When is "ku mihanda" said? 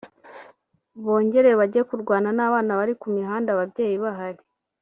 3.01-3.49